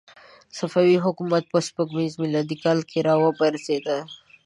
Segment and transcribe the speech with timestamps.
[0.57, 3.85] صفوي حکومت په سپوږمیز میلادي کال کې را وپرځېد.